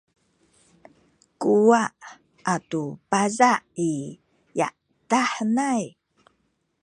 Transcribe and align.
kuwa’ 1.41 1.81
atu 2.53 2.83
paza’ 3.11 3.51
i 3.89 3.91
yadah 4.59 5.29
henay 5.35 5.83